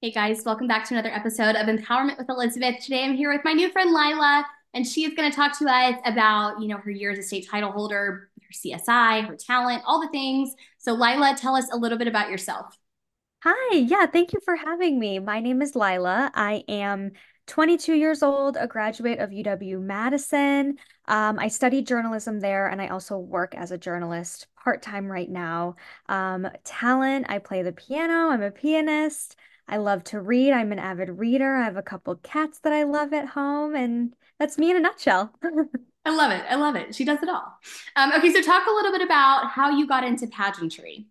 Hey 0.00 0.12
guys, 0.12 0.44
welcome 0.44 0.68
back 0.68 0.86
to 0.86 0.94
another 0.94 1.12
episode 1.12 1.56
of 1.56 1.66
Empowerment 1.66 2.18
with 2.18 2.28
Elizabeth. 2.28 2.76
Today 2.80 3.02
I'm 3.02 3.16
here 3.16 3.32
with 3.32 3.40
my 3.44 3.52
new 3.52 3.68
friend 3.72 3.90
Lila, 3.90 4.46
and 4.72 4.86
she 4.86 5.04
is 5.04 5.12
going 5.14 5.28
to 5.28 5.34
talk 5.34 5.58
to 5.58 5.64
us 5.68 5.96
about, 6.04 6.62
you 6.62 6.68
know, 6.68 6.76
her 6.76 6.90
year 6.92 7.10
as 7.10 7.18
a 7.18 7.22
state 7.24 7.48
title 7.50 7.72
holder, 7.72 8.30
her 8.40 8.52
CSI, 8.52 9.26
her 9.26 9.34
talent, 9.34 9.82
all 9.84 10.00
the 10.00 10.08
things. 10.10 10.54
So 10.78 10.92
Lila, 10.92 11.34
tell 11.36 11.56
us 11.56 11.66
a 11.72 11.76
little 11.76 11.98
bit 11.98 12.06
about 12.06 12.30
yourself. 12.30 12.78
Hi, 13.42 13.74
yeah, 13.74 14.06
thank 14.06 14.32
you 14.32 14.38
for 14.44 14.54
having 14.54 15.00
me. 15.00 15.18
My 15.18 15.40
name 15.40 15.60
is 15.62 15.74
Lila. 15.74 16.30
I 16.32 16.62
am 16.68 17.10
22 17.48 17.94
years 17.94 18.22
old, 18.22 18.56
a 18.56 18.68
graduate 18.68 19.18
of 19.18 19.30
UW-Madison. 19.30 20.76
Um, 21.08 21.38
I 21.40 21.48
studied 21.48 21.88
journalism 21.88 22.38
there, 22.38 22.68
and 22.68 22.80
I 22.80 22.86
also 22.86 23.18
work 23.18 23.52
as 23.56 23.72
a 23.72 23.78
journalist 23.78 24.46
part-time 24.62 25.10
right 25.10 25.28
now. 25.28 25.74
Um, 26.08 26.46
talent, 26.62 27.26
I 27.28 27.40
play 27.40 27.62
the 27.62 27.72
piano. 27.72 28.28
I'm 28.30 28.42
a 28.42 28.52
pianist. 28.52 29.34
I 29.68 29.76
love 29.76 30.02
to 30.04 30.20
read. 30.20 30.52
I'm 30.52 30.72
an 30.72 30.78
avid 30.78 31.10
reader. 31.10 31.56
I 31.56 31.64
have 31.64 31.76
a 31.76 31.82
couple 31.82 32.16
cats 32.16 32.60
that 32.60 32.72
I 32.72 32.84
love 32.84 33.12
at 33.12 33.26
home, 33.28 33.74
and 33.74 34.14
that's 34.38 34.56
me 34.56 34.70
in 34.70 34.76
a 34.76 34.80
nutshell. 34.80 35.32
I 36.04 36.14
love 36.14 36.32
it. 36.32 36.42
I 36.48 36.54
love 36.54 36.74
it. 36.74 36.94
She 36.94 37.04
does 37.04 37.22
it 37.22 37.28
all. 37.28 37.58
Um, 37.94 38.12
okay, 38.14 38.32
so 38.32 38.40
talk 38.40 38.66
a 38.66 38.74
little 38.74 38.92
bit 38.92 39.02
about 39.02 39.50
how 39.50 39.70
you 39.70 39.86
got 39.86 40.04
into 40.04 40.26
pageantry. 40.26 41.06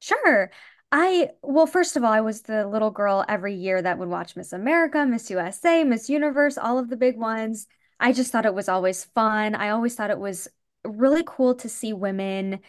Sure. 0.00 0.50
I, 0.92 1.30
well, 1.42 1.66
first 1.66 1.96
of 1.96 2.04
all, 2.04 2.12
I 2.12 2.20
was 2.20 2.42
the 2.42 2.66
little 2.68 2.90
girl 2.90 3.24
every 3.28 3.54
year 3.54 3.82
that 3.82 3.98
would 3.98 4.08
watch 4.08 4.36
Miss 4.36 4.52
America, 4.52 5.04
Miss 5.04 5.30
USA, 5.30 5.82
Miss 5.82 6.08
Universe, 6.08 6.58
all 6.58 6.78
of 6.78 6.88
the 6.88 6.96
big 6.96 7.16
ones. 7.16 7.66
I 7.98 8.12
just 8.12 8.30
thought 8.30 8.46
it 8.46 8.54
was 8.54 8.68
always 8.68 9.04
fun. 9.04 9.54
I 9.54 9.70
always 9.70 9.94
thought 9.94 10.10
it 10.10 10.18
was 10.18 10.48
really 10.84 11.22
cool 11.26 11.54
to 11.56 11.68
see 11.68 11.92
women 11.92 12.60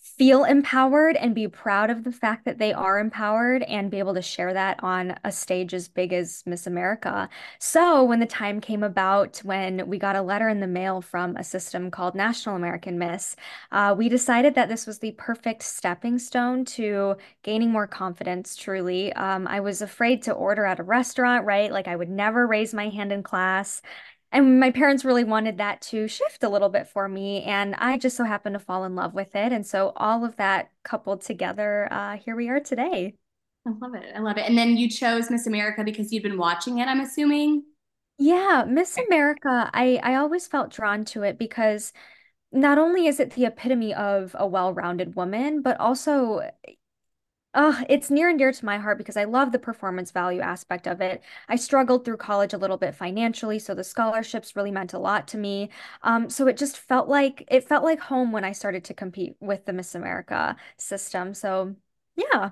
feel 0.00 0.44
empowered 0.44 1.16
and 1.16 1.34
be 1.34 1.46
proud 1.46 1.90
of 1.90 2.04
the 2.04 2.12
fact 2.12 2.44
that 2.44 2.58
they 2.58 2.72
are 2.72 2.98
empowered 2.98 3.62
and 3.64 3.90
be 3.90 3.98
able 3.98 4.14
to 4.14 4.22
share 4.22 4.52
that 4.54 4.82
on 4.82 5.14
a 5.24 5.30
stage 5.30 5.74
as 5.74 5.88
big 5.88 6.12
as 6.12 6.42
Miss 6.46 6.66
America. 6.66 7.28
So, 7.58 8.02
when 8.02 8.18
the 8.20 8.26
time 8.26 8.60
came 8.60 8.82
about, 8.82 9.38
when 9.44 9.86
we 9.88 9.98
got 9.98 10.16
a 10.16 10.22
letter 10.22 10.48
in 10.48 10.60
the 10.60 10.66
mail 10.66 11.00
from 11.02 11.36
a 11.36 11.44
system 11.44 11.90
called 11.90 12.14
National 12.14 12.56
American 12.56 12.98
Miss, 12.98 13.36
uh, 13.72 13.94
we 13.96 14.08
decided 14.08 14.54
that 14.54 14.68
this 14.68 14.86
was 14.86 14.98
the 15.00 15.12
perfect 15.12 15.62
stepping 15.62 16.18
stone 16.18 16.64
to 16.66 17.16
gaining 17.42 17.70
more 17.70 17.86
confidence, 17.86 18.56
truly. 18.56 19.12
Um, 19.12 19.46
I 19.46 19.60
was 19.60 19.82
afraid 19.82 20.22
to 20.22 20.32
order 20.32 20.64
at 20.64 20.78
a 20.80 20.82
restaurant, 20.82 21.44
right? 21.44 21.70
Like, 21.70 21.88
I 21.88 21.96
would 21.96 22.10
never 22.10 22.46
raise 22.46 22.72
my 22.74 22.88
hand 22.88 23.12
in 23.12 23.22
class. 23.22 23.82
And 24.32 24.60
my 24.60 24.70
parents 24.70 25.04
really 25.04 25.24
wanted 25.24 25.58
that 25.58 25.80
to 25.82 26.06
shift 26.06 26.44
a 26.44 26.48
little 26.48 26.68
bit 26.68 26.86
for 26.86 27.08
me. 27.08 27.42
And 27.42 27.74
I 27.76 27.98
just 27.98 28.16
so 28.16 28.24
happened 28.24 28.54
to 28.54 28.60
fall 28.60 28.84
in 28.84 28.94
love 28.94 29.12
with 29.12 29.34
it. 29.34 29.52
And 29.52 29.66
so 29.66 29.92
all 29.96 30.24
of 30.24 30.36
that 30.36 30.70
coupled 30.84 31.22
together, 31.22 31.88
uh, 31.90 32.16
here 32.16 32.36
we 32.36 32.48
are 32.48 32.60
today. 32.60 33.14
I 33.66 33.70
love 33.70 33.94
it. 33.94 34.12
I 34.14 34.20
love 34.20 34.38
it. 34.38 34.48
And 34.48 34.56
then 34.56 34.76
you 34.76 34.88
chose 34.88 35.30
Miss 35.30 35.46
America 35.46 35.82
because 35.84 36.12
you'd 36.12 36.22
been 36.22 36.38
watching 36.38 36.78
it, 36.78 36.86
I'm 36.86 37.00
assuming. 37.00 37.64
Yeah, 38.18 38.64
Miss 38.68 38.96
America, 38.98 39.70
I, 39.72 39.98
I 40.02 40.14
always 40.14 40.46
felt 40.46 40.70
drawn 40.70 41.04
to 41.06 41.22
it 41.22 41.38
because 41.38 41.92
not 42.52 42.78
only 42.78 43.06
is 43.06 43.18
it 43.18 43.32
the 43.32 43.46
epitome 43.46 43.94
of 43.94 44.36
a 44.38 44.46
well-rounded 44.46 45.16
woman, 45.16 45.62
but 45.62 45.78
also 45.80 46.50
Uh, 47.52 47.84
it's 47.88 48.10
near 48.10 48.28
and 48.28 48.38
dear 48.38 48.52
to 48.52 48.64
my 48.64 48.78
heart 48.78 48.96
because 48.96 49.16
I 49.16 49.24
love 49.24 49.50
the 49.50 49.58
performance 49.58 50.12
value 50.12 50.40
aspect 50.40 50.86
of 50.86 51.00
it. 51.00 51.20
I 51.48 51.56
struggled 51.56 52.04
through 52.04 52.18
college 52.18 52.52
a 52.52 52.58
little 52.58 52.76
bit 52.76 52.94
financially, 52.94 53.58
so 53.58 53.74
the 53.74 53.82
scholarships 53.82 54.54
really 54.54 54.70
meant 54.70 54.92
a 54.92 55.00
lot 55.00 55.26
to 55.28 55.38
me. 55.38 55.70
Um, 56.02 56.30
so 56.30 56.46
it 56.46 56.56
just 56.56 56.78
felt 56.78 57.08
like 57.08 57.44
it 57.50 57.64
felt 57.64 57.82
like 57.82 57.98
home 58.00 58.30
when 58.30 58.44
I 58.44 58.52
started 58.52 58.84
to 58.84 58.94
compete 58.94 59.34
with 59.40 59.64
the 59.64 59.72
Miss 59.72 59.96
America 59.96 60.54
system. 60.76 61.34
So 61.34 61.74
yeah. 62.16 62.50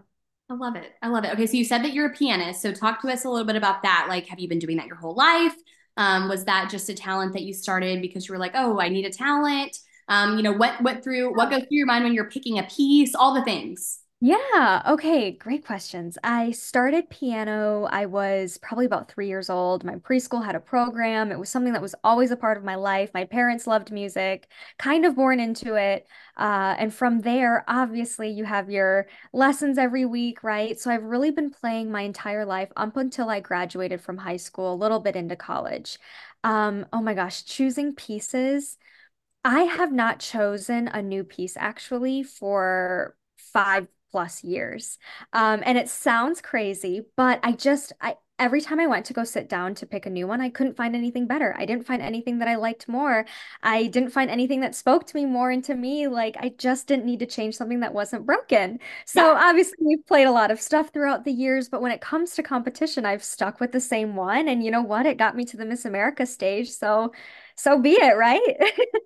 I 0.50 0.54
love 0.54 0.76
it. 0.76 0.92
I 1.02 1.08
love 1.08 1.24
it. 1.24 1.32
Okay, 1.34 1.46
so 1.46 1.56
you 1.56 1.64
said 1.64 1.84
that 1.84 1.92
you're 1.92 2.06
a 2.10 2.14
pianist. 2.14 2.62
So 2.62 2.72
talk 2.72 3.02
to 3.02 3.08
us 3.08 3.24
a 3.24 3.30
little 3.30 3.46
bit 3.46 3.56
about 3.56 3.82
that. 3.82 4.06
Like, 4.08 4.26
have 4.28 4.41
you 4.41 4.48
been 4.48 4.58
doing 4.58 4.78
that 4.78 4.86
your 4.86 4.96
whole 4.96 5.14
life? 5.14 5.54
Um, 5.96 6.28
was 6.28 6.44
that 6.46 6.70
just 6.70 6.88
a 6.88 6.94
talent 6.94 7.34
that 7.34 7.42
you 7.42 7.52
started 7.52 8.00
because 8.00 8.26
you 8.26 8.32
were 8.32 8.38
like, 8.38 8.53
oh, 8.54 8.81
I 8.81 8.88
need 8.88 9.04
a 9.04 9.10
talent? 9.10 9.76
Um, 10.08 10.38
you 10.38 10.42
know, 10.42 10.53
what 10.53 10.81
what 10.82 11.04
through 11.04 11.37
what 11.37 11.50
goes 11.50 11.60
through 11.60 11.66
your 11.70 11.87
mind 11.87 12.04
when 12.04 12.14
you're 12.14 12.31
picking 12.31 12.58
a 12.58 12.62
piece? 12.62 13.14
All 13.14 13.34
the 13.34 13.44
things. 13.44 14.00
Yeah, 14.21 14.83
okay, 14.84 15.31
great 15.31 15.65
questions. 15.65 16.19
I 16.25 16.51
started 16.51 17.09
piano, 17.09 17.84
I 17.84 18.06
was 18.06 18.59
probably 18.59 18.84
about 18.84 19.09
three 19.09 19.29
years 19.29 19.49
old. 19.49 19.84
My 19.84 19.95
preschool 19.95 20.45
had 20.45 20.56
a 20.56 20.61
program. 20.61 21.31
It 21.31 21.39
was 21.39 21.51
something 21.51 21.73
that 21.73 21.83
was 21.83 21.95
always 22.03 22.33
a 22.33 22.37
part 22.37 22.56
of 22.59 22.65
my 22.65 22.75
life. 22.75 23.11
My 23.15 23.25
parents 23.25 23.69
loved 23.69 23.93
music, 23.93 24.49
kind 24.77 25.06
of 25.06 25.15
born 25.15 25.39
into 25.39 25.77
it. 25.77 26.09
Uh, 26.37 26.75
and 26.79 26.93
from 26.93 27.21
there, 27.21 27.65
obviously, 27.69 28.29
you 28.31 28.43
have 28.45 28.69
your 28.69 29.06
lessons 29.33 29.79
every 29.79 30.05
week, 30.05 30.43
right? 30.43 30.79
So 30.81 30.91
I've 30.91 31.05
really 31.05 31.31
been 31.31 31.50
playing 31.50 31.93
my 31.93 32.00
entire 32.03 32.45
life 32.45 32.73
up 32.77 32.97
until 32.97 33.31
I 33.31 33.39
graduated 33.39 34.00
from 34.00 34.17
high 34.17 34.37
school, 34.39 34.75
a 34.75 34.75
little 34.75 34.99
bit 34.99 35.15
into 35.15 35.37
college. 35.37 35.97
Um, 36.43 36.87
oh 36.93 37.00
my 37.03 37.15
gosh, 37.15 37.45
choosing 37.45 37.95
pieces. 37.95 38.79
I 39.45 39.62
have 39.62 39.93
not 39.93 40.21
chosen 40.21 40.89
a 40.89 41.03
new 41.03 41.25
piece 41.25 41.56
actually 41.56 42.23
for 42.23 43.17
five 43.37 43.87
plus 44.10 44.42
years. 44.44 44.98
Um, 45.32 45.62
and 45.64 45.78
it 45.78 45.88
sounds 45.88 46.41
crazy, 46.41 47.06
but 47.16 47.41
I 47.42 47.52
just, 47.52 47.92
I, 48.00 48.16
every 48.38 48.60
time 48.60 48.81
I 48.81 48.87
went 48.87 49.06
to 49.06 49.12
go 49.15 49.25
sit 49.25 49.49
down 49.49 49.75
to 49.76 49.87
pick 49.87 50.06
a 50.06 50.10
new 50.10 50.26
one, 50.26 50.41
I 50.41 50.49
couldn't 50.50 50.76
find 50.76 50.94
anything 50.94 51.26
better. 51.26 51.54
I 51.59 51.65
didn't 51.66 51.87
find 51.87 52.00
anything 52.03 52.38
that 52.38 52.49
I 52.49 52.56
liked 52.56 52.88
more. 52.88 53.26
I 53.62 53.87
didn't 53.87 54.10
find 54.10 54.31
anything 54.31 54.60
that 54.60 54.75
spoke 54.75 55.06
to 55.06 55.16
me 55.16 55.25
more 55.26 55.50
and 55.50 55.65
to 55.65 55.75
me. 55.75 56.06
Like 56.09 56.37
I 56.38 56.50
just 56.59 56.87
didn't 56.87 57.04
need 57.06 57.19
to 57.21 57.26
change 57.26 57.56
something 57.56 57.81
that 57.81 57.94
wasn't 57.94 58.26
broken. 58.26 58.78
So 59.06 59.34
Yeah. 59.34 59.37
obviously 59.37 59.76
we've 59.81 60.06
played 60.06 60.26
a 60.26 60.32
lot 60.32 60.50
of 60.50 60.60
stuff 60.60 60.91
throughout 60.93 61.25
the 61.25 61.32
years, 61.32 61.69
but 61.69 61.82
when 61.82 61.93
it 61.93 62.00
comes 62.00 62.34
to 62.34 62.43
competition, 62.43 63.04
I've 63.06 63.25
stuck 63.25 63.60
with 63.60 63.72
the 63.72 63.81
same 63.81 64.16
one. 64.16 64.49
And 64.49 64.62
you 64.65 64.70
know 64.70 64.82
what? 64.82 65.06
It 65.06 65.19
got 65.19 65.37
me 65.37 65.44
to 65.47 65.56
the 65.56 65.65
Miss 65.66 65.84
America 65.84 66.26
stage. 66.26 66.70
So 66.70 67.12
so 67.56 67.78
be 67.81 67.93
it, 67.94 68.16
right? 68.16 68.41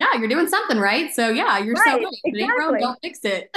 Yeah, 0.01 0.19
you're 0.19 0.29
doing 0.29 0.49
something 0.49 0.79
right. 0.79 1.13
So 1.15 1.29
yeah, 1.31 1.59
you're 1.59 1.77
so 1.77 1.91
Right, 1.91 2.01
right. 2.03 2.35
Ain't 2.39 2.55
broke, 2.55 2.79
exactly. 2.79 2.81
don't 2.81 2.99
fix 3.03 3.21
it. 3.25 3.55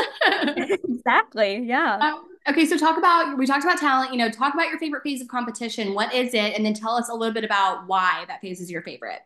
Exactly. 0.88 1.64
Yeah. 1.66 2.04
Um, 2.04 2.35
okay, 2.48 2.66
so 2.66 2.78
talk 2.78 2.98
about 2.98 3.38
we 3.38 3.46
talked 3.46 3.64
about 3.64 3.80
talent. 3.80 4.12
You 4.12 4.18
know, 4.18 4.30
talk 4.30 4.54
about 4.54 4.70
your 4.70 4.80
favorite 4.80 5.04
phase 5.04 5.22
of 5.22 5.28
competition. 5.28 5.94
What 5.94 6.14
is 6.14 6.34
it? 6.34 6.54
And 6.56 6.66
then 6.66 6.74
tell 6.74 6.96
us 6.96 7.10
a 7.10 7.14
little 7.14 7.34
bit 7.34 7.44
about 7.44 7.88
why 7.88 8.26
that 8.28 8.42
phase 8.42 8.62
is 8.62 8.72
your 8.72 8.82
favorite. 8.82 9.22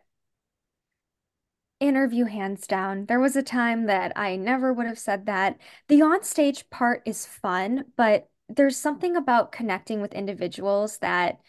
Interview 1.80 2.26
hands 2.26 2.66
down. 2.66 3.06
There 3.06 3.20
was 3.20 3.36
a 3.36 3.42
time 3.42 3.86
that 3.86 4.12
I 4.14 4.36
never 4.36 4.70
would 4.72 4.86
have 4.86 4.98
said 4.98 5.24
that. 5.26 5.58
The 5.88 6.00
onstage 6.00 6.68
part 6.68 7.02
is 7.06 7.24
fun, 7.24 7.86
but 7.96 8.28
there's 8.50 8.76
something 8.76 9.16
about 9.16 9.50
connecting 9.52 10.02
with 10.02 10.12
individuals 10.12 10.98
that 10.98 11.40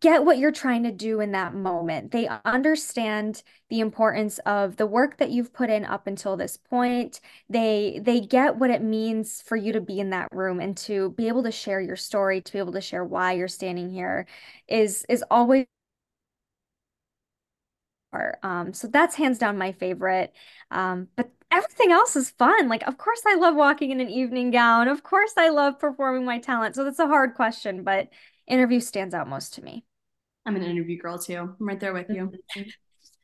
get 0.00 0.24
what 0.24 0.38
you're 0.38 0.52
trying 0.52 0.82
to 0.84 0.92
do 0.92 1.20
in 1.20 1.32
that 1.32 1.54
moment. 1.54 2.10
They 2.10 2.28
understand 2.44 3.42
the 3.68 3.80
importance 3.80 4.38
of 4.40 4.76
the 4.76 4.86
work 4.86 5.18
that 5.18 5.30
you've 5.30 5.52
put 5.52 5.70
in 5.70 5.84
up 5.84 6.06
until 6.06 6.36
this 6.36 6.56
point. 6.56 7.20
They 7.48 8.00
they 8.02 8.20
get 8.20 8.56
what 8.56 8.70
it 8.70 8.82
means 8.82 9.42
for 9.42 9.56
you 9.56 9.72
to 9.72 9.80
be 9.80 10.00
in 10.00 10.10
that 10.10 10.28
room 10.32 10.60
and 10.60 10.76
to 10.78 11.10
be 11.12 11.28
able 11.28 11.42
to 11.44 11.52
share 11.52 11.80
your 11.80 11.96
story, 11.96 12.40
to 12.40 12.52
be 12.52 12.58
able 12.58 12.72
to 12.72 12.80
share 12.80 13.04
why 13.04 13.32
you're 13.32 13.48
standing 13.48 13.90
here 13.90 14.26
is 14.68 15.04
is 15.08 15.24
always. 15.30 15.66
Um, 18.42 18.72
so 18.72 18.88
that's 18.88 19.14
hands 19.16 19.38
down 19.38 19.58
my 19.58 19.72
favorite. 19.72 20.32
Um, 20.70 21.08
but 21.16 21.30
everything 21.50 21.92
else 21.92 22.16
is 22.16 22.30
fun. 22.30 22.68
Like, 22.68 22.86
of 22.86 22.98
course, 22.98 23.22
I 23.26 23.34
love 23.36 23.54
walking 23.54 23.90
in 23.90 24.00
an 24.00 24.08
evening 24.08 24.50
gown. 24.50 24.88
Of 24.88 25.02
course, 25.02 25.34
I 25.36 25.48
love 25.50 25.78
performing 25.78 26.24
my 26.24 26.38
talent. 26.38 26.74
So 26.74 26.84
that's 26.84 26.98
a 26.98 27.06
hard 27.06 27.34
question, 27.34 27.82
but 27.84 28.08
interview 28.46 28.80
stands 28.80 29.14
out 29.14 29.28
most 29.28 29.54
to 29.54 29.62
me. 29.62 29.84
I'm 30.44 30.56
an 30.56 30.62
interview 30.62 30.98
girl 30.98 31.18
too. 31.18 31.36
I'm 31.36 31.56
right 31.66 31.80
there 31.80 31.92
with 31.92 32.08
you. 32.08 32.32
Mhm. 32.56 32.72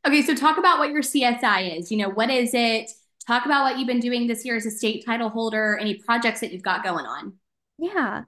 Okay, 0.06 0.22
so 0.22 0.34
talk 0.34 0.58
about 0.58 0.80
what 0.80 0.90
your 0.90 1.02
CSI 1.02 1.76
is. 1.76 1.90
You 1.90 1.98
know, 1.98 2.10
what 2.10 2.30
is 2.30 2.54
it? 2.54 2.90
Talk 3.26 3.46
about 3.46 3.62
what 3.62 3.78
you've 3.78 3.86
been 3.86 4.00
doing 4.00 4.26
this 4.26 4.44
year 4.44 4.56
as 4.56 4.66
a 4.66 4.70
state 4.70 5.04
title 5.06 5.28
holder, 5.28 5.78
any 5.78 5.94
projects 5.94 6.40
that 6.40 6.52
you've 6.52 6.62
got 6.62 6.82
going 6.82 7.06
on. 7.06 7.34
Yeah. 7.78 8.24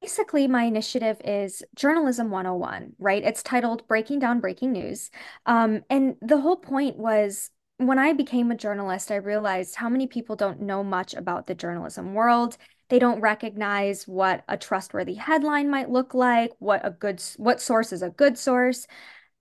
Basically, 0.00 0.48
my 0.48 0.64
initiative 0.64 1.20
is 1.24 1.62
Journalism 1.74 2.30
101, 2.30 2.94
right? 2.98 3.22
It's 3.22 3.42
titled 3.42 3.86
Breaking 3.86 4.18
Down 4.18 4.40
Breaking 4.40 4.72
News. 4.72 5.10
Um, 5.44 5.82
and 5.90 6.16
the 6.22 6.40
whole 6.40 6.56
point 6.56 6.96
was 6.96 7.50
when 7.76 7.98
I 7.98 8.14
became 8.14 8.50
a 8.50 8.56
journalist, 8.56 9.10
I 9.10 9.16
realized 9.16 9.74
how 9.74 9.88
many 9.90 10.06
people 10.06 10.36
don't 10.36 10.62
know 10.62 10.82
much 10.82 11.12
about 11.14 11.46
the 11.46 11.54
journalism 11.54 12.14
world. 12.14 12.56
They 12.92 12.98
don't 12.98 13.22
recognize 13.22 14.06
what 14.06 14.44
a 14.48 14.58
trustworthy 14.58 15.14
headline 15.14 15.70
might 15.70 15.88
look 15.88 16.12
like, 16.12 16.52
what 16.58 16.84
a 16.84 16.90
good 16.90 17.22
what 17.38 17.58
source 17.58 17.90
is 17.90 18.02
a 18.02 18.10
good 18.10 18.36
source, 18.36 18.86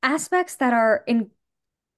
aspects 0.02 0.56
that 0.56 0.74
are 0.74 1.04
in 1.06 1.32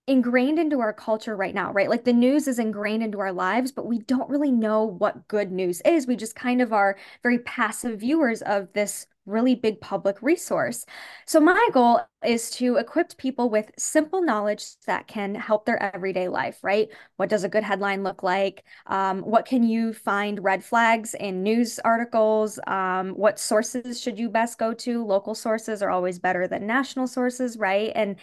ingrained 0.08 0.58
into 0.58 0.80
our 0.80 0.94
culture 0.94 1.36
right 1.36 1.54
now, 1.54 1.72
right? 1.72 1.92
Like 1.92 2.06
the 2.06 2.12
news 2.12 2.48
is 2.48 2.58
ingrained 2.58 3.04
into 3.04 3.20
our 3.20 3.32
lives, 3.32 3.72
but 3.72 3.86
we 3.86 4.00
don't 4.00 4.32
really 4.32 4.52
know 4.52 4.84
what 4.84 5.28
good 5.28 5.52
news 5.52 5.80
is. 5.86 6.08
We 6.08 6.16
just 6.16 6.36
kind 6.36 6.60
of 6.60 6.74
are 6.74 6.98
very 7.22 7.38
passive 7.38 8.00
viewers 8.00 8.42
of 8.42 8.74
this 8.74 9.06
really 9.26 9.56
big 9.56 9.80
public 9.82 10.22
resource. 10.22 10.86
So 11.26 11.40
my 11.40 11.70
goal 11.74 12.02
is 12.26 12.50
to 12.52 12.78
equip 12.78 13.18
people 13.18 13.50
with 13.50 13.72
simple 13.78 14.22
knowledge 14.22 14.66
that 14.86 15.08
can 15.08 15.36
help 15.36 15.66
their 15.66 15.82
everyday 15.82 16.28
life, 16.28 16.60
right? 16.64 16.90
What 17.18 17.30
does 17.30 17.44
a 17.44 17.50
good 17.50 17.64
headline 17.64 18.04
look 18.04 18.24
like? 18.24 18.64
Um, 18.88 19.22
what 19.22 19.46
can 19.46 19.64
you 19.64 19.94
find 19.94 20.44
red 20.44 20.64
flags 20.64 21.14
in 21.14 21.44
news 21.44 21.80
articles? 21.80 22.60
Um, 22.68 23.12
what 23.12 23.40
sources 23.40 24.00
should 24.00 24.20
you 24.20 24.30
best 24.30 24.58
go 24.58 24.74
to? 24.74 25.06
Local 25.06 25.36
sources 25.36 25.82
are 25.82 25.90
always 25.90 26.20
better 26.20 26.48
than 26.48 26.68
national 26.68 27.08
sources, 27.08 27.58
right? 27.58 27.92
And 27.96 28.18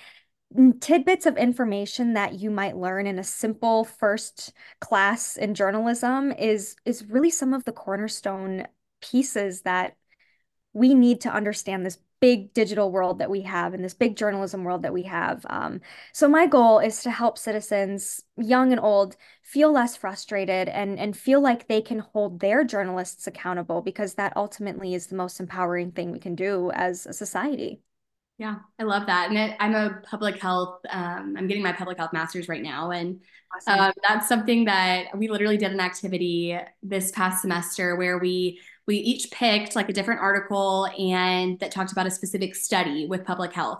tidbits 0.80 1.26
of 1.26 1.36
information 1.36 2.14
that 2.14 2.40
you 2.40 2.50
might 2.50 2.76
learn 2.76 3.06
in 3.06 3.18
a 3.18 3.24
simple 3.24 3.84
first 3.84 4.52
class 4.80 5.36
in 5.36 5.54
journalism 5.54 6.32
is 6.32 6.74
is 6.84 7.04
really 7.04 7.30
some 7.30 7.54
of 7.54 7.64
the 7.64 7.72
cornerstone 7.72 8.66
pieces 9.00 9.62
that 9.62 9.94
we 10.72 10.94
need 10.94 11.20
to 11.22 11.30
understand 11.30 11.84
this 11.84 11.98
big 12.20 12.52
digital 12.52 12.92
world 12.92 13.18
that 13.18 13.30
we 13.30 13.40
have 13.42 13.72
and 13.72 13.82
this 13.82 13.94
big 13.94 14.14
journalism 14.14 14.62
world 14.62 14.82
that 14.82 14.92
we 14.92 15.04
have. 15.04 15.44
Um, 15.48 15.80
so 16.12 16.28
my 16.28 16.46
goal 16.46 16.78
is 16.78 17.02
to 17.02 17.10
help 17.10 17.38
citizens, 17.38 18.22
young 18.36 18.72
and 18.72 18.80
old, 18.80 19.16
feel 19.42 19.72
less 19.72 19.96
frustrated 19.96 20.68
and 20.68 20.98
and 20.98 21.16
feel 21.16 21.40
like 21.40 21.66
they 21.66 21.80
can 21.80 22.00
hold 22.00 22.40
their 22.40 22.62
journalists 22.62 23.26
accountable 23.26 23.80
because 23.80 24.14
that 24.14 24.36
ultimately 24.36 24.94
is 24.94 25.06
the 25.06 25.16
most 25.16 25.40
empowering 25.40 25.92
thing 25.92 26.12
we 26.12 26.20
can 26.20 26.34
do 26.34 26.70
as 26.72 27.06
a 27.06 27.12
society. 27.12 27.80
Yeah, 28.40 28.56
I 28.78 28.84
love 28.84 29.06
that. 29.06 29.28
And 29.28 29.36
it, 29.36 29.56
I'm 29.60 29.74
a 29.74 30.00
public 30.02 30.40
health, 30.40 30.80
um, 30.88 31.34
I'm 31.36 31.46
getting 31.46 31.62
my 31.62 31.72
public 31.72 31.98
health 31.98 32.14
master's 32.14 32.48
right 32.48 32.62
now. 32.62 32.90
And 32.90 33.20
awesome. 33.54 33.78
um, 33.78 33.92
that's 34.08 34.28
something 34.28 34.64
that 34.64 35.08
we 35.14 35.28
literally 35.28 35.58
did 35.58 35.72
an 35.72 35.80
activity 35.80 36.58
this 36.82 37.10
past 37.10 37.42
semester 37.42 37.96
where 37.96 38.16
we 38.16 38.58
we 38.90 38.96
each 38.96 39.30
picked 39.30 39.76
like 39.76 39.88
a 39.88 39.92
different 39.92 40.20
article 40.20 40.88
and 40.98 41.60
that 41.60 41.70
talked 41.70 41.92
about 41.92 42.08
a 42.08 42.10
specific 42.10 42.56
study 42.56 43.06
with 43.06 43.24
public 43.24 43.52
health. 43.52 43.78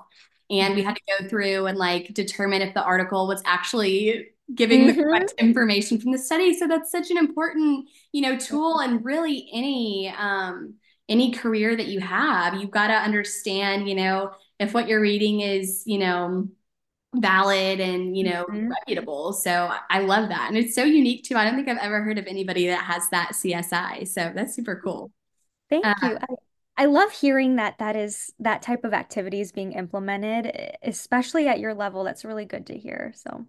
And 0.48 0.76
we 0.76 0.82
had 0.82 0.94
to 0.94 1.02
go 1.18 1.28
through 1.28 1.66
and 1.66 1.76
like 1.76 2.14
determine 2.14 2.62
if 2.62 2.74
the 2.74 2.82
article 2.82 3.26
was 3.26 3.42
actually 3.44 4.28
giving 4.54 4.82
mm-hmm. 4.86 4.96
the 4.96 5.02
correct 5.02 5.34
information 5.38 6.00
from 6.00 6.12
the 6.12 6.18
study. 6.18 6.56
So 6.56 6.68
that's 6.68 6.92
such 6.92 7.10
an 7.10 7.18
important, 7.18 7.88
you 8.12 8.22
know, 8.22 8.38
tool 8.38 8.78
and 8.78 9.04
really 9.04 9.48
any 9.52 10.14
um 10.16 10.74
any 11.08 11.32
career 11.32 11.76
that 11.76 11.88
you 11.88 11.98
have, 11.98 12.54
you've 12.54 12.70
got 12.70 12.86
to 12.86 12.94
understand, 12.94 13.88
you 13.88 13.96
know, 13.96 14.30
if 14.60 14.72
what 14.72 14.86
you're 14.86 15.00
reading 15.00 15.40
is, 15.40 15.82
you 15.86 15.98
know, 15.98 16.48
valid 17.14 17.80
and, 17.80 18.16
you 18.16 18.24
know, 18.24 18.44
mm-hmm. 18.44 18.68
reputable. 18.68 19.32
So 19.32 19.72
I 19.90 20.00
love 20.00 20.28
that. 20.28 20.48
And 20.48 20.56
it's 20.56 20.74
so 20.74 20.84
unique 20.84 21.24
too. 21.24 21.36
I 21.36 21.44
don't 21.44 21.56
think 21.56 21.68
I've 21.68 21.78
ever 21.78 22.02
heard 22.02 22.18
of 22.18 22.26
anybody 22.26 22.66
that 22.68 22.84
has 22.84 23.08
that 23.10 23.32
CSI. 23.32 24.06
So 24.06 24.32
that's 24.34 24.54
super 24.54 24.80
cool. 24.82 25.10
Thank 25.68 25.86
uh, 25.86 25.94
you. 26.02 26.18
I, 26.20 26.82
I 26.84 26.86
love 26.86 27.10
hearing 27.10 27.56
that 27.56 27.78
that 27.78 27.96
is 27.96 28.32
that 28.38 28.62
type 28.62 28.84
of 28.84 28.94
activity 28.94 29.40
is 29.40 29.52
being 29.52 29.72
implemented, 29.72 30.76
especially 30.82 31.48
at 31.48 31.58
your 31.58 31.74
level. 31.74 32.04
That's 32.04 32.24
really 32.24 32.44
good 32.44 32.66
to 32.66 32.78
hear. 32.78 33.12
So 33.16 33.46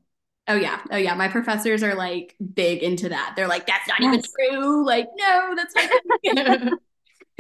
Oh 0.48 0.56
yeah. 0.56 0.82
Oh 0.92 0.98
yeah. 0.98 1.14
My 1.14 1.28
professors 1.28 1.84
are 1.84 1.96
like 1.96 2.36
big 2.54 2.84
into 2.84 3.10
that. 3.10 3.34
They're 3.36 3.48
like, 3.48 3.68
that's 3.68 3.88
not 3.88 4.00
yes. 4.00 4.14
even 4.14 4.26
true. 4.52 4.86
Like, 4.86 5.08
no, 5.18 5.56
that's 5.56 5.76
not 5.76 6.74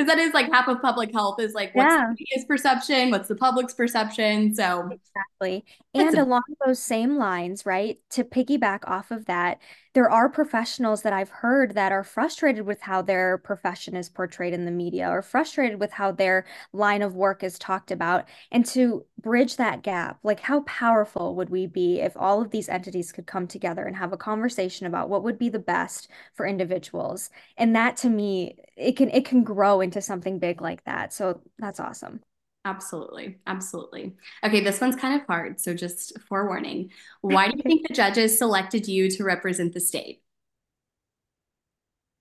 because 0.01 0.15
that 0.15 0.21
is 0.21 0.33
like 0.33 0.51
half 0.51 0.67
of 0.67 0.81
public 0.81 1.13
health 1.13 1.39
is 1.39 1.53
like 1.53 1.75
what's 1.75 1.91
yeah. 1.91 2.07
the 2.07 2.15
media's 2.19 2.45
perception, 2.45 3.11
what's 3.11 3.27
the 3.27 3.35
public's 3.35 3.73
perception. 3.73 4.55
So 4.55 4.89
exactly. 4.89 5.63
And 5.93 6.15
a- 6.15 6.23
along 6.23 6.43
those 6.65 6.79
same 6.79 7.17
lines, 7.17 7.65
right? 7.65 7.99
To 8.11 8.23
piggyback 8.23 8.79
off 8.85 9.11
of 9.11 9.25
that, 9.25 9.59
there 9.93 10.09
are 10.09 10.29
professionals 10.29 11.01
that 11.01 11.13
I've 11.13 11.29
heard 11.29 11.75
that 11.75 11.91
are 11.91 12.03
frustrated 12.03 12.65
with 12.65 12.81
how 12.81 13.01
their 13.01 13.37
profession 13.39 13.95
is 13.95 14.09
portrayed 14.09 14.53
in 14.53 14.65
the 14.65 14.71
media 14.71 15.09
or 15.09 15.21
frustrated 15.21 15.79
with 15.79 15.91
how 15.91 16.11
their 16.11 16.45
line 16.73 17.01
of 17.01 17.15
work 17.15 17.43
is 17.43 17.59
talked 17.59 17.91
about. 17.91 18.25
And 18.51 18.65
to 18.67 19.05
bridge 19.17 19.57
that 19.57 19.83
gap, 19.83 20.19
like 20.23 20.39
how 20.39 20.61
powerful 20.61 21.35
would 21.35 21.49
we 21.49 21.67
be 21.67 21.99
if 21.99 22.13
all 22.15 22.41
of 22.41 22.51
these 22.51 22.69
entities 22.69 23.11
could 23.11 23.27
come 23.27 23.47
together 23.47 23.83
and 23.85 23.95
have 23.95 24.13
a 24.13 24.17
conversation 24.17 24.85
about 24.87 25.09
what 25.09 25.23
would 25.23 25.37
be 25.37 25.49
the 25.49 25.59
best 25.59 26.09
for 26.33 26.45
individuals? 26.45 27.29
And 27.57 27.75
that 27.75 27.97
to 27.97 28.09
me, 28.09 28.57
it 28.77 28.93
can 28.97 29.09
it 29.09 29.25
can 29.25 29.43
grow 29.43 29.81
into 29.81 30.01
something 30.01 30.39
big 30.39 30.61
like 30.61 30.85
that. 30.85 31.13
So 31.13 31.41
that's 31.59 31.79
awesome. 31.79 32.21
Absolutely. 32.63 33.39
Absolutely. 33.47 34.15
Okay, 34.43 34.61
this 34.61 34.79
one's 34.79 34.95
kind 34.95 35.19
of 35.19 35.25
hard. 35.25 35.59
So 35.59 35.73
just 35.73 36.19
forewarning. 36.29 36.91
Why 37.21 37.47
do 37.49 37.57
you 37.57 37.63
think 37.63 37.87
the 37.87 37.93
judges 37.93 38.37
selected 38.37 38.87
you 38.87 39.09
to 39.11 39.23
represent 39.23 39.73
the 39.73 39.79
state? 39.79 40.21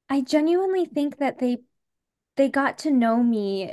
I 0.08 0.20
genuinely 0.22 0.84
think 0.86 1.18
that 1.18 1.38
they 1.38 1.58
they 2.36 2.48
got 2.48 2.78
to 2.78 2.90
know 2.90 3.22
me 3.22 3.72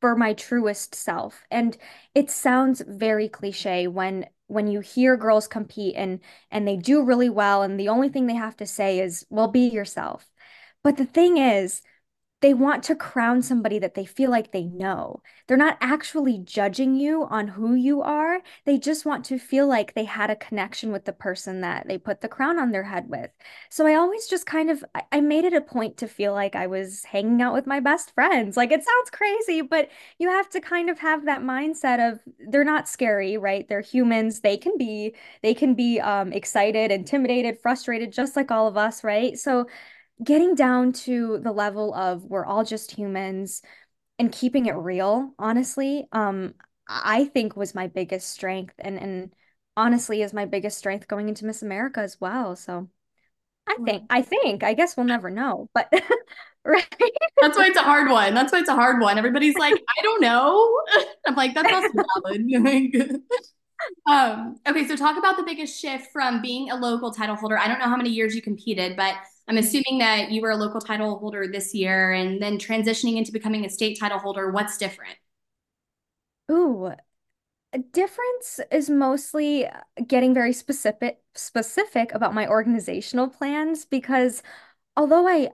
for 0.00 0.16
my 0.16 0.34
truest 0.34 0.94
self. 0.94 1.44
And 1.50 1.76
it 2.14 2.30
sounds 2.30 2.82
very 2.86 3.28
cliche 3.28 3.86
when 3.88 4.26
when 4.48 4.66
you 4.68 4.80
hear 4.80 5.16
girls 5.16 5.48
compete 5.48 5.96
and 5.96 6.20
and 6.50 6.66
they 6.68 6.76
do 6.76 7.02
really 7.04 7.30
well 7.30 7.62
and 7.62 7.78
the 7.80 7.88
only 7.88 8.08
thing 8.10 8.26
they 8.26 8.34
have 8.36 8.56
to 8.58 8.66
say 8.66 9.00
is, 9.00 9.26
"Well, 9.30 9.48
be 9.48 9.68
yourself." 9.68 10.30
But 10.82 10.96
the 10.98 11.06
thing 11.06 11.38
is, 11.38 11.82
they 12.44 12.52
want 12.52 12.82
to 12.82 12.94
crown 12.94 13.40
somebody 13.40 13.78
that 13.78 13.94
they 13.94 14.04
feel 14.04 14.30
like 14.30 14.52
they 14.52 14.64
know. 14.64 15.22
They're 15.46 15.56
not 15.56 15.78
actually 15.80 16.36
judging 16.36 16.94
you 16.94 17.24
on 17.24 17.48
who 17.48 17.72
you 17.72 18.02
are. 18.02 18.42
They 18.66 18.76
just 18.76 19.06
want 19.06 19.24
to 19.24 19.38
feel 19.38 19.66
like 19.66 19.94
they 19.94 20.04
had 20.04 20.28
a 20.28 20.36
connection 20.36 20.92
with 20.92 21.06
the 21.06 21.14
person 21.14 21.62
that 21.62 21.88
they 21.88 21.96
put 21.96 22.20
the 22.20 22.28
crown 22.28 22.58
on 22.58 22.70
their 22.70 22.82
head 22.82 23.08
with. 23.08 23.30
So 23.70 23.86
I 23.86 23.94
always 23.94 24.26
just 24.26 24.44
kind 24.44 24.70
of 24.70 24.84
I 25.10 25.22
made 25.22 25.46
it 25.46 25.54
a 25.54 25.62
point 25.62 25.96
to 25.96 26.06
feel 26.06 26.34
like 26.34 26.54
I 26.54 26.66
was 26.66 27.02
hanging 27.04 27.40
out 27.40 27.54
with 27.54 27.66
my 27.66 27.80
best 27.80 28.14
friends. 28.14 28.58
Like 28.58 28.72
it 28.72 28.84
sounds 28.84 29.10
crazy, 29.10 29.62
but 29.62 29.88
you 30.18 30.28
have 30.28 30.50
to 30.50 30.60
kind 30.60 30.90
of 30.90 30.98
have 30.98 31.24
that 31.24 31.40
mindset 31.40 32.12
of 32.12 32.20
they're 32.50 32.62
not 32.62 32.90
scary, 32.90 33.38
right? 33.38 33.66
They're 33.70 33.80
humans. 33.80 34.40
They 34.40 34.58
can 34.58 34.76
be 34.76 35.14
they 35.42 35.54
can 35.54 35.72
be 35.72 35.98
um 35.98 36.30
excited, 36.30 36.92
intimidated, 36.92 37.58
frustrated 37.62 38.12
just 38.12 38.36
like 38.36 38.50
all 38.50 38.68
of 38.68 38.76
us, 38.76 39.02
right? 39.02 39.38
So 39.38 39.66
getting 40.22 40.54
down 40.54 40.92
to 40.92 41.38
the 41.38 41.52
level 41.52 41.94
of 41.94 42.24
we're 42.24 42.46
all 42.46 42.64
just 42.64 42.90
humans 42.92 43.62
and 44.18 44.32
keeping 44.32 44.66
it 44.66 44.72
real, 44.74 45.34
honestly, 45.38 46.06
um, 46.12 46.54
I 46.88 47.24
think 47.26 47.56
was 47.56 47.74
my 47.74 47.86
biggest 47.88 48.30
strength 48.30 48.74
and 48.78 48.98
and 48.98 49.34
honestly 49.76 50.22
is 50.22 50.32
my 50.32 50.44
biggest 50.44 50.78
strength 50.78 51.08
going 51.08 51.28
into 51.28 51.46
Miss 51.46 51.62
America 51.62 52.00
as 52.00 52.20
well. 52.20 52.56
So 52.56 52.88
I 53.66 53.76
think 53.84 54.04
I 54.10 54.22
think 54.22 54.62
I 54.62 54.74
guess 54.74 54.96
we'll 54.96 55.06
never 55.06 55.30
know, 55.30 55.68
but 55.74 55.88
right. 56.64 56.86
That's 57.40 57.56
why 57.56 57.66
it's 57.66 57.78
a 57.78 57.82
hard 57.82 58.10
one. 58.10 58.34
That's 58.34 58.52
why 58.52 58.60
it's 58.60 58.68
a 58.68 58.74
hard 58.74 59.00
one. 59.00 59.18
Everybody's 59.18 59.56
like, 59.56 59.74
I 59.74 60.02
don't 60.02 60.20
know. 60.20 60.80
I'm 61.26 61.34
like, 61.34 61.54
that's 61.54 61.72
also 61.72 61.88
valid. 62.24 63.22
Um, 64.06 64.56
okay, 64.66 64.86
so 64.86 64.96
talk 64.96 65.16
about 65.18 65.36
the 65.36 65.42
biggest 65.42 65.80
shift 65.80 66.12
from 66.12 66.40
being 66.42 66.70
a 66.70 66.76
local 66.76 67.10
title 67.12 67.36
holder. 67.36 67.58
I 67.58 67.68
don't 67.68 67.78
know 67.78 67.86
how 67.86 67.96
many 67.96 68.10
years 68.10 68.34
you 68.34 68.42
competed, 68.42 68.96
but 68.96 69.14
I'm 69.48 69.58
assuming 69.58 69.98
that 69.98 70.30
you 70.30 70.40
were 70.42 70.50
a 70.50 70.56
local 70.56 70.80
title 70.80 71.18
holder 71.18 71.46
this 71.50 71.74
year 71.74 72.12
and 72.12 72.40
then 72.40 72.58
transitioning 72.58 73.16
into 73.16 73.32
becoming 73.32 73.64
a 73.64 73.68
state 73.70 73.98
title 73.98 74.18
holder. 74.18 74.50
What's 74.50 74.78
different? 74.78 75.16
Ooh, 76.50 76.92
a 77.72 77.78
difference 77.78 78.60
is 78.72 78.90
mostly 78.90 79.68
getting 80.06 80.34
very 80.34 80.52
specific 80.52 81.20
specific 81.34 82.12
about 82.14 82.34
my 82.34 82.48
organizational 82.48 83.28
plans 83.28 83.84
because 83.86 84.42
although 84.96 85.28
I 85.28 85.50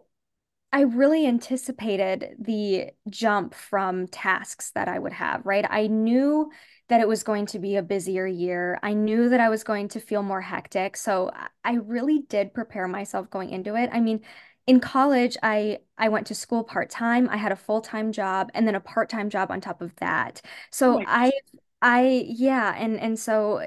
I 0.72 0.82
really 0.82 1.26
anticipated 1.26 2.36
the 2.40 2.92
jump 3.10 3.54
from 3.54 4.08
tasks 4.08 4.72
that 4.72 4.88
I 4.88 4.98
would 4.98 5.12
have, 5.14 5.46
right? 5.46 5.66
I 5.68 5.88
knew 5.88 6.50
that 6.90 7.00
it 7.00 7.08
was 7.08 7.22
going 7.22 7.46
to 7.46 7.58
be 7.58 7.76
a 7.76 7.82
busier 7.82 8.26
year. 8.26 8.78
I 8.82 8.92
knew 8.94 9.28
that 9.28 9.40
I 9.40 9.48
was 9.48 9.64
going 9.64 9.88
to 9.88 10.00
feel 10.00 10.22
more 10.22 10.40
hectic. 10.40 10.96
So 10.96 11.30
I 11.64 11.74
really 11.74 12.20
did 12.28 12.52
prepare 12.52 12.88
myself 12.88 13.30
going 13.30 13.50
into 13.50 13.76
it. 13.76 13.90
I 13.92 14.00
mean, 14.00 14.20
in 14.66 14.80
college, 14.80 15.36
I 15.42 15.78
I 15.98 16.08
went 16.08 16.26
to 16.28 16.34
school 16.34 16.64
part-time. 16.64 17.28
I 17.30 17.36
had 17.36 17.52
a 17.52 17.56
full-time 17.56 18.12
job 18.12 18.50
and 18.54 18.66
then 18.66 18.74
a 18.74 18.80
part-time 18.80 19.30
job 19.30 19.50
on 19.50 19.60
top 19.60 19.80
of 19.82 19.94
that. 19.96 20.42
So 20.70 20.98
oh 21.00 21.04
I 21.06 21.32
I 21.80 22.24
yeah, 22.28 22.74
and 22.76 22.98
and 23.00 23.18
so 23.18 23.62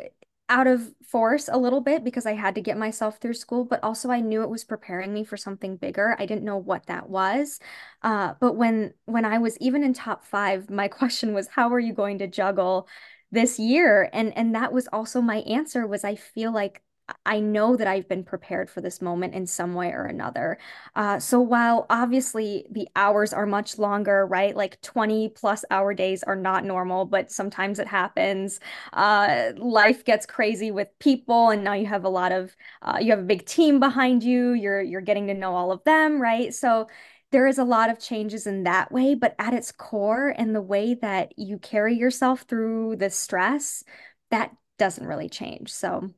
out 0.49 0.67
of 0.67 0.93
force 1.07 1.49
a 1.51 1.57
little 1.57 1.81
bit 1.81 2.03
because 2.03 2.25
I 2.25 2.33
had 2.33 2.55
to 2.55 2.61
get 2.61 2.77
myself 2.77 3.17
through 3.19 3.33
school, 3.35 3.63
but 3.65 3.81
also 3.83 4.09
I 4.11 4.19
knew 4.19 4.43
it 4.43 4.49
was 4.49 4.63
preparing 4.63 5.13
me 5.13 5.23
for 5.23 5.37
something 5.37 5.77
bigger. 5.77 6.15
I 6.19 6.25
didn't 6.25 6.43
know 6.43 6.57
what 6.57 6.85
that 6.87 7.09
was. 7.09 7.59
Uh, 8.01 8.33
but 8.39 8.53
when 8.55 8.93
when 9.05 9.25
I 9.25 9.37
was 9.39 9.57
even 9.59 9.83
in 9.83 9.93
top 9.93 10.25
five, 10.25 10.69
my 10.69 10.87
question 10.99 11.33
was, 11.33 11.47
how 11.47 11.69
are 11.73 11.79
you 11.79 11.93
going 11.93 12.19
to 12.19 12.27
juggle 12.27 12.87
this 13.33 13.59
year 13.59 14.09
and 14.13 14.37
and 14.37 14.55
that 14.55 14.71
was 14.73 14.87
also 14.93 15.21
my 15.21 15.37
answer 15.39 15.87
was 15.87 16.05
I 16.05 16.15
feel 16.15 16.53
like 16.53 16.81
I 17.25 17.41
know 17.41 17.75
that 17.75 17.85
I've 17.87 18.07
been 18.07 18.23
prepared 18.23 18.69
for 18.69 18.79
this 18.79 19.01
moment 19.01 19.33
in 19.35 19.45
some 19.45 19.73
way 19.75 19.89
or 19.91 20.05
another. 20.05 20.57
Uh, 20.95 21.19
so 21.19 21.41
while 21.41 21.85
obviously 21.89 22.65
the 22.71 22.87
hours 22.95 23.33
are 23.33 23.45
much 23.45 23.77
longer, 23.77 24.25
right? 24.25 24.55
Like 24.55 24.81
20 24.81 25.27
plus 25.29 25.65
hour 25.69 25.93
days 25.93 26.23
are 26.23 26.37
not 26.37 26.63
normal, 26.63 27.03
but 27.05 27.29
sometimes 27.29 27.79
it 27.79 27.87
happens. 27.87 28.61
Uh, 28.93 29.51
life 29.57 30.05
gets 30.05 30.25
crazy 30.25 30.71
with 30.71 30.87
people, 30.99 31.49
and 31.49 31.63
now 31.63 31.73
you 31.73 31.87
have 31.87 32.05
a 32.05 32.09
lot 32.09 32.31
of 32.31 32.55
uh, 32.81 32.99
you 33.01 33.11
have 33.11 33.19
a 33.19 33.23
big 33.23 33.45
team 33.45 33.79
behind 33.81 34.23
you. 34.23 34.51
You're 34.53 34.81
you're 34.81 35.01
getting 35.01 35.27
to 35.27 35.33
know 35.33 35.55
all 35.55 35.73
of 35.73 35.83
them, 35.83 36.21
right? 36.21 36.53
So 36.53 36.87
there 37.33 37.47
is 37.47 37.57
a 37.57 37.63
lot 37.63 37.89
of 37.89 37.99
changes 37.99 38.45
in 38.45 38.63
that 38.63 38.91
way, 38.91 39.15
but 39.15 39.35
at 39.39 39.55
its 39.55 39.71
core 39.71 40.29
and 40.37 40.55
the 40.55 40.61
way 40.61 40.93
that 40.93 41.33
you 41.37 41.57
carry 41.57 41.95
yourself 41.95 42.41
through 42.41 42.95
the 42.97 43.09
stress, 43.09 43.83
that 44.29 44.55
doesn't 44.77 45.05
really 45.05 45.29
change. 45.29 45.73
So 45.73 46.11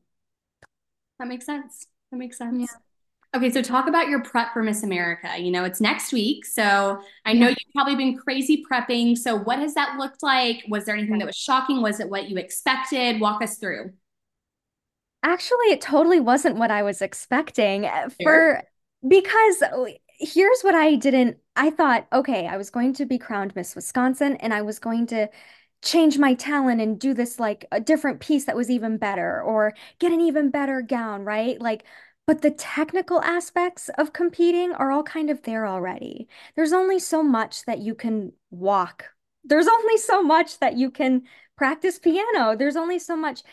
that 1.17 1.29
makes 1.29 1.45
sense. 1.45 1.87
That 2.11 2.17
makes 2.17 2.37
sense. 2.37 2.59
Yeah. 2.59 2.77
Okay, 3.37 3.49
so 3.49 3.61
talk 3.61 3.87
about 3.87 4.09
your 4.09 4.21
prep 4.23 4.53
for 4.53 4.61
Miss 4.61 4.83
America. 4.83 5.37
You 5.37 5.51
know, 5.51 5.63
it's 5.63 5.81
next 5.81 6.11
week. 6.11 6.45
So 6.45 6.99
I 7.25 7.33
know 7.33 7.47
you've 7.47 7.73
probably 7.73 7.95
been 7.95 8.17
crazy 8.17 8.63
prepping. 8.69 9.17
So 9.17 9.37
what 9.37 9.59
has 9.59 9.73
that 9.73 9.97
looked 9.97 10.21
like? 10.21 10.63
Was 10.67 10.85
there 10.85 10.95
anything 10.95 11.17
that 11.19 11.25
was 11.25 11.35
shocking? 11.35 11.81
Was 11.81 11.99
it 11.99 12.09
what 12.09 12.29
you 12.29 12.37
expected? 12.37 13.21
Walk 13.21 13.41
us 13.41 13.57
through. 13.57 13.91
Actually, 15.23 15.71
it 15.71 15.81
totally 15.81 16.19
wasn't 16.19 16.57
what 16.57 16.71
I 16.71 16.83
was 16.83 17.01
expecting 17.01 17.85
uh, 17.85 18.09
for 18.21 18.63
because 19.05 19.61
uh, 19.61 19.85
here's 20.19 20.61
what 20.61 20.75
I 20.75 20.95
didn't 20.95 21.37
I 21.55 21.69
thought, 21.69 22.07
okay, 22.11 22.47
I 22.47 22.57
was 22.57 22.69
going 22.69 22.93
to 22.95 23.05
be 23.05 23.17
crowned 23.17 23.55
Miss 23.55 23.75
Wisconsin 23.75 24.35
and 24.37 24.53
I 24.53 24.61
was 24.61 24.79
going 24.79 25.07
to 25.07 25.29
change 25.83 26.17
my 26.17 26.33
talent 26.33 26.81
and 26.81 26.99
do 26.99 27.13
this 27.13 27.39
like 27.39 27.65
a 27.71 27.79
different 27.79 28.19
piece 28.19 28.45
that 28.45 28.55
was 28.55 28.69
even 28.69 28.97
better 28.97 29.41
or 29.41 29.73
get 29.99 30.11
an 30.11 30.21
even 30.21 30.49
better 30.49 30.81
gown, 30.81 31.23
right? 31.23 31.59
Like 31.61 31.85
but 32.27 32.41
the 32.41 32.51
technical 32.51 33.21
aspects 33.21 33.89
of 33.97 34.11
competing 34.13 34.73
are 34.73 34.91
all 34.91 35.03
kind 35.03 35.29
of 35.29 35.43
there 35.43 35.67
already. 35.67 36.27
There's 36.55 36.73
only 36.73 36.99
so 36.99 37.21
much 37.21 37.65
that 37.65 37.79
you 37.79 37.93
can 37.93 38.33
walk. 38.49 39.11
There's 39.43 39.67
only 39.69 39.97
so 39.97 40.23
much 40.23 40.59
that 40.59 40.75
you 40.75 40.89
can 40.91 41.23
practice 41.55 41.99
piano. 41.99 42.55
There's 42.57 42.75
only 42.75 42.99
so 42.99 43.15
much. 43.15 43.43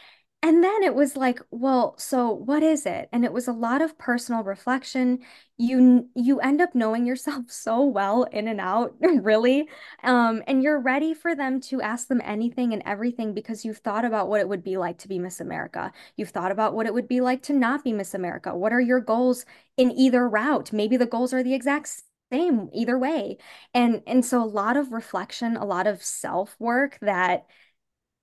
And 0.44 0.64
then 0.64 0.82
it 0.82 0.96
was 0.96 1.16
like, 1.16 1.38
well, 1.52 1.94
so 1.99 2.32
what 2.32 2.64
is 2.64 2.84
it? 2.84 3.08
And 3.12 3.25
it 3.25 3.32
was 3.32 3.46
a 3.46 3.52
lot 3.52 3.80
of 3.80 3.96
personal 3.96 4.42
reflection. 4.42 5.20
You 5.56 6.08
you 6.16 6.40
end 6.40 6.61
up 6.61 6.75
knowing 6.75 7.06
yourself 7.06 7.44
so 7.49 7.84
well 7.84 8.25
in 8.25 8.49
and 8.49 8.61
out, 8.61 8.96
really. 9.00 9.68
Um, 10.02 10.42
and 10.49 10.61
you're 10.62 10.80
ready 10.80 11.14
for 11.14 11.37
them 11.37 11.61
to 11.62 11.80
ask 11.80 12.08
them 12.08 12.20
anything 12.25 12.72
and 12.72 12.82
everything 12.84 13.34
because 13.34 13.64
you've 13.64 13.78
thought 13.78 14.04
about 14.04 14.28
what 14.28 14.40
it 14.40 14.49
would 14.49 14.64
be 14.64 14.76
like 14.76 14.99
to 14.99 15.08
be 15.08 15.18
Miss 15.20 15.38
America. 15.40 15.92
You've 16.16 16.30
thought 16.30 16.50
about 16.50 16.75
what 16.75 16.87
it 16.87 16.94
would 16.94 17.06
be 17.08 17.20
like 17.20 17.42
to 17.44 17.52
not 17.52 17.84
be 17.84 17.92
Miss 17.92 18.12
America. 18.12 18.52
What 18.56 18.72
are 18.72 18.80
your 18.80 19.00
goals 19.00 19.44
in 19.76 19.92
either 19.92 20.28
route? 20.28 20.72
Maybe 20.72 20.96
the 20.96 21.06
goals 21.06 21.32
are 21.32 21.44
the 21.44 21.54
exact 21.54 22.02
same 22.32 22.68
either 22.72 22.99
way. 22.99 23.38
And 23.75 24.02
and 24.08 24.25
so 24.25 24.42
a 24.42 24.44
lot 24.44 24.76
of 24.76 24.90
reflection, 24.92 25.56
a 25.56 25.64
lot 25.64 25.87
of 25.87 26.02
self-work 26.02 26.99
that 27.00 27.46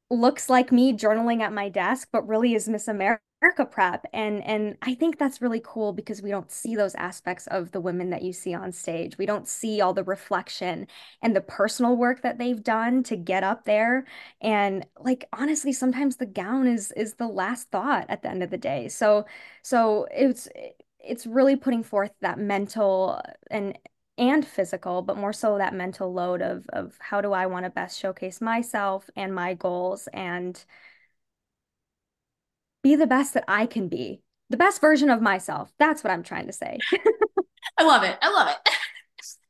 looks 0.10 0.50
like 0.50 0.72
me 0.72 0.94
journaling 0.94 1.42
at 1.42 1.54
my 1.54 1.70
desk, 1.70 2.10
but 2.12 2.28
really 2.28 2.56
is 2.56 2.68
Miss 2.70 2.88
America 2.88 3.22
prep. 3.70 4.06
And 4.14 4.44
and 4.44 4.78
I 4.82 4.96
think 4.96 5.18
that's 5.18 5.42
really 5.42 5.62
cool 5.64 5.94
because 5.94 6.22
we 6.22 6.30
don't 6.30 6.52
see 6.52 6.76
those 6.76 6.96
aspects 6.96 7.48
of 7.48 7.72
the 7.72 7.80
women 7.80 8.10
that 8.10 8.22
you 8.24 8.34
see 8.34 8.54
on 8.54 8.72
stage. 8.72 9.18
We 9.18 9.26
don't 9.26 9.48
see 9.48 9.82
all 9.82 9.94
the 9.94 10.04
reflection 10.04 10.88
and 11.22 11.36
the 11.36 11.42
personal 11.42 11.96
work 11.96 12.22
that 12.24 12.38
they've 12.38 12.62
done 12.62 13.04
to 13.04 13.16
get 13.16 13.44
up 13.44 13.66
there. 13.66 14.06
And 14.42 14.86
like 15.00 15.26
honestly, 15.34 15.72
sometimes 15.74 16.18
the 16.18 16.26
gown 16.26 16.68
is 16.68 16.92
is 16.94 17.14
the 17.16 17.28
last 17.28 17.70
thought 17.72 18.06
at 18.10 18.22
the 18.24 18.30
end 18.30 18.44
of 18.44 18.50
the 18.50 18.58
day. 18.58 18.90
So 18.90 19.26
so 19.64 20.08
it's 20.12 20.50
it's 21.00 21.26
really 21.26 21.56
putting 21.56 21.84
forth 21.84 22.12
that 22.22 22.40
mental 22.40 23.22
and 23.50 23.78
and 24.20 24.46
physical, 24.46 25.02
but 25.02 25.18
more 25.18 25.34
so 25.34 25.58
that 25.58 25.74
mental 25.74 26.14
load 26.14 26.42
of 26.42 26.68
of 26.70 26.96
how 27.00 27.22
do 27.22 27.32
I 27.32 27.48
want 27.48 27.66
to 27.66 27.72
best 27.72 27.98
showcase 27.98 28.42
myself 28.42 29.10
and 29.16 29.34
my 29.34 29.54
goals 29.56 30.08
and 30.14 30.64
be 32.84 32.96
the 32.96 33.08
best 33.08 33.34
that 33.34 33.46
I 33.48 33.66
can 33.66 33.88
be. 33.88 34.22
The 34.50 34.58
best 34.58 34.82
version 34.82 35.10
of 35.10 35.22
myself. 35.22 35.72
That's 35.80 36.04
what 36.04 36.12
I'm 36.12 36.24
trying 36.24 36.48
to 36.48 36.54
say. 36.54 36.78
I 37.78 37.84
love 37.84 38.04
it. 38.04 38.18
I 38.22 38.30
love 38.32 38.50
it. 38.50 38.74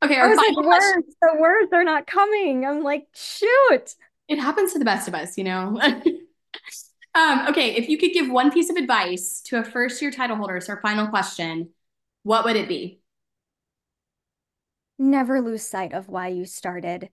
Okay, 0.02 0.16
our 0.16 0.34
like, 0.34 0.56
words, 0.56 1.14
the 1.20 1.36
words 1.38 1.72
are 1.72 1.84
not 1.84 2.06
coming. 2.06 2.64
I'm 2.64 2.82
like, 2.82 3.06
shoot. 3.14 3.94
It 4.28 4.38
happens 4.38 4.72
to 4.72 4.78
the 4.78 4.84
best 4.84 5.08
of 5.08 5.14
us, 5.14 5.36
you 5.36 5.44
know. 5.44 5.78
um, 7.14 7.48
okay, 7.48 7.76
if 7.76 7.88
you 7.88 7.98
could 7.98 8.12
give 8.12 8.30
one 8.30 8.50
piece 8.50 8.70
of 8.70 8.76
advice 8.76 9.42
to 9.46 9.58
a 9.58 9.64
first 9.64 10.00
year 10.00 10.10
title 10.10 10.36
holder, 10.36 10.58
so 10.60 10.72
our 10.72 10.80
final 10.80 11.06
question, 11.08 11.68
what 12.22 12.46
would 12.46 12.56
it 12.56 12.66
be? 12.66 12.99
Never 15.00 15.40
lose 15.40 15.66
sight 15.66 15.92
of 15.92 16.08
why 16.08 16.28
you 16.28 16.44
started. 16.44 17.10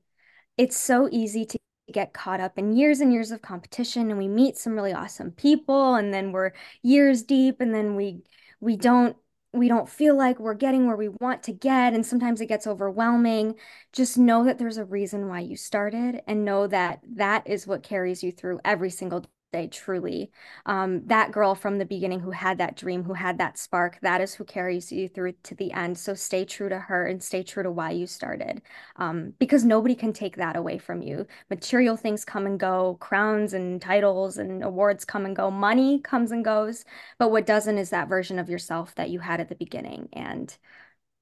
It's 0.58 0.78
so 0.78 1.10
easy 1.12 1.46
to 1.46 1.58
get 1.92 2.14
caught 2.14 2.40
up 2.42 2.58
in 2.58 2.76
years 2.76 3.00
and 3.00 3.14
years 3.14 3.32
of 3.32 3.42
competition 3.42 4.10
and 4.10 4.18
we 4.18 4.28
meet 4.28 4.58
some 4.58 4.74
really 4.74 4.92
awesome 4.94 5.32
people 5.32 5.96
and 5.96 6.14
then 6.14 6.34
we're 6.34 6.52
years 6.84 7.24
deep 7.24 7.62
and 7.62 7.74
then 7.74 7.96
we 7.96 8.22
we 8.60 8.76
don't 8.76 9.16
we 9.54 9.70
don't 9.70 9.88
feel 9.88 10.18
like 10.18 10.38
we're 10.38 10.54
getting 10.54 10.86
where 10.86 10.98
we 10.98 11.08
want 11.08 11.42
to 11.44 11.54
get 11.54 11.94
and 11.94 12.06
sometimes 12.06 12.42
it 12.42 12.48
gets 12.48 12.68
overwhelming 12.68 13.56
just 13.94 14.18
know 14.18 14.44
that 14.44 14.58
there's 14.58 14.78
a 14.78 14.84
reason 14.84 15.30
why 15.30 15.40
you 15.40 15.56
started 15.56 16.22
and 16.28 16.44
know 16.44 16.68
that 16.68 17.00
that 17.16 17.48
is 17.48 17.66
what 17.66 17.84
carries 17.84 18.22
you 18.22 18.34
through 18.34 18.60
every 18.66 18.90
single 18.90 19.24
day 19.52 19.68
truly 19.68 20.30
um, 20.66 21.06
that 21.08 21.32
girl 21.32 21.56
from 21.56 21.78
the 21.78 21.86
beginning 21.86 22.20
who 22.20 22.32
had 22.32 22.58
that 22.58 22.76
dream 22.76 23.04
who 23.04 23.14
had 23.14 23.38
that 23.38 23.58
spark 23.58 23.98
that 24.02 24.22
is 24.22 24.34
who 24.34 24.44
carries 24.44 24.92
you 24.92 25.08
through 25.08 25.32
to 25.44 25.56
the 25.56 25.72
end. 25.72 25.98
So 25.98 26.14
stay 26.14 26.46
true 26.46 26.70
to 26.70 26.80
her 26.80 27.06
and 27.06 27.24
stay 27.24 27.44
true 27.44 27.64
to 27.64 27.72
why 27.72 27.92
you 27.92 28.08
started 28.08 28.62
um, 28.98 29.34
because 29.40 29.64
nobody 29.64 29.96
can 29.96 30.14
take 30.14 30.36
that 30.38 30.56
away 30.56 30.78
from 30.78 31.02
you. 31.02 31.26
Material 31.50 31.96
things 31.96 32.26
come 32.26 32.46
and 32.46 32.60
go 32.60 32.98
crowns 33.00 33.54
and 33.54 33.82
titles 33.82 34.38
and 34.38 34.64
awards 34.64 35.06
come 35.06 35.26
and 35.26 35.36
go 35.36 35.50
money 35.50 36.00
comes 36.00 36.32
and 36.32 36.44
goes. 36.44 36.84
But 37.18 37.32
what 37.32 37.46
doesn't 37.46 37.78
is 37.78 37.90
that 37.92 38.10
version 38.10 38.40
of 38.40 38.50
yourself 38.50 38.96
that 38.96 39.10
you 39.10 39.20
had 39.20 39.40
at 39.40 39.50
the 39.50 39.56
beginning. 39.56 40.10
And 40.14 40.56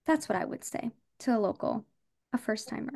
that's 0.05 0.29
what 0.29 0.37
i 0.37 0.45
would 0.45 0.63
say 0.63 0.91
to 1.19 1.35
a 1.35 1.39
local 1.39 1.85
a 2.33 2.37
first 2.37 2.67
timer. 2.67 2.93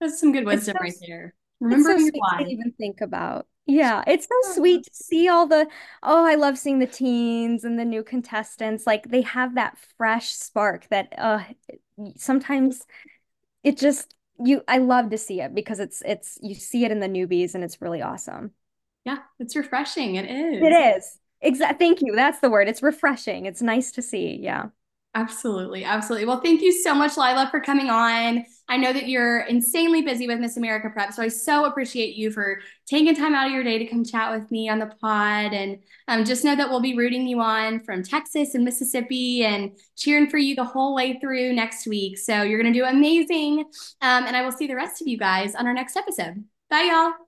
That's 0.00 0.20
some 0.20 0.32
good 0.32 0.44
wisdom 0.44 0.76
so, 0.78 0.84
right 0.84 0.94
there. 1.06 1.34
remember 1.60 1.98
so 1.98 2.10
why. 2.14 2.44
even 2.46 2.72
think 2.78 3.00
about 3.00 3.46
yeah, 3.66 4.04
it's 4.06 4.26
so 4.26 4.54
sweet 4.54 4.84
to 4.84 4.90
see 4.94 5.28
all 5.28 5.46
the, 5.46 5.68
oh, 6.02 6.24
I 6.24 6.36
love 6.36 6.56
seeing 6.56 6.78
the 6.78 6.86
teens 6.86 7.64
and 7.64 7.78
the 7.78 7.84
new 7.84 8.02
contestants. 8.02 8.86
Like 8.86 9.08
they 9.10 9.22
have 9.22 9.56
that 9.56 9.76
fresh 9.98 10.30
spark 10.30 10.88
that 10.88 11.12
uh 11.18 11.40
sometimes 12.16 12.86
it 13.64 13.76
just 13.76 14.14
you 14.38 14.62
I 14.68 14.78
love 14.78 15.10
to 15.10 15.18
see 15.18 15.40
it 15.40 15.54
because 15.54 15.80
it's 15.80 16.02
it's 16.06 16.38
you 16.42 16.54
see 16.54 16.84
it 16.84 16.92
in 16.92 17.00
the 17.00 17.08
newbies 17.08 17.54
and 17.54 17.64
it's 17.64 17.82
really 17.82 18.02
awesome. 18.02 18.52
Yeah, 19.04 19.18
it's 19.38 19.56
refreshing. 19.56 20.16
It 20.16 20.30
is. 20.30 20.62
It 20.62 20.96
is. 20.96 21.18
Exactly. 21.40 21.86
Thank 21.86 22.00
you. 22.02 22.14
That's 22.14 22.40
the 22.40 22.50
word. 22.50 22.68
It's 22.68 22.82
refreshing. 22.82 23.46
It's 23.46 23.62
nice 23.62 23.92
to 23.92 24.02
see. 24.02 24.38
Yeah. 24.40 24.66
Absolutely. 25.14 25.84
Absolutely. 25.84 26.26
Well, 26.26 26.40
thank 26.40 26.60
you 26.60 26.72
so 26.72 26.94
much, 26.94 27.16
Lila, 27.16 27.48
for 27.50 27.60
coming 27.60 27.88
on. 27.88 28.44
I 28.68 28.76
know 28.76 28.92
that 28.92 29.08
you're 29.08 29.40
insanely 29.40 30.02
busy 30.02 30.26
with 30.26 30.40
Miss 30.40 30.56
America 30.56 30.90
Prep, 30.90 31.12
so 31.12 31.22
I 31.22 31.28
so 31.28 31.66
appreciate 31.66 32.16
you 32.16 32.30
for 32.30 32.60
taking 32.86 33.14
time 33.14 33.34
out 33.34 33.46
of 33.46 33.52
your 33.52 33.62
day 33.62 33.78
to 33.78 33.86
come 33.86 34.04
chat 34.04 34.32
with 34.32 34.50
me 34.50 34.68
on 34.68 34.78
the 34.78 34.86
pod. 35.00 35.52
And 35.52 35.78
um, 36.08 36.24
just 36.24 36.44
know 36.44 36.56
that 36.56 36.68
we'll 36.68 36.80
be 36.80 36.96
rooting 36.96 37.26
you 37.26 37.40
on 37.40 37.80
from 37.80 38.02
Texas 38.02 38.54
and 38.54 38.64
Mississippi 38.64 39.44
and 39.44 39.78
cheering 39.96 40.28
for 40.28 40.38
you 40.38 40.54
the 40.54 40.64
whole 40.64 40.94
way 40.94 41.18
through 41.20 41.52
next 41.52 41.86
week. 41.86 42.18
So 42.18 42.42
you're 42.42 42.60
going 42.60 42.72
to 42.72 42.78
do 42.78 42.84
amazing. 42.84 43.60
Um, 44.00 44.24
and 44.24 44.36
I 44.36 44.42
will 44.42 44.52
see 44.52 44.66
the 44.66 44.76
rest 44.76 45.00
of 45.00 45.06
you 45.06 45.18
guys 45.18 45.54
on 45.54 45.66
our 45.66 45.74
next 45.74 45.96
episode. 45.96 46.44
Bye, 46.68 46.90
y'all. 46.90 47.25